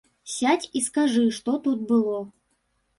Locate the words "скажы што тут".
0.87-1.87